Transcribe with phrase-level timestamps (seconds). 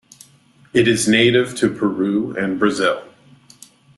[0.73, 3.03] It is native to Peru and Brazil.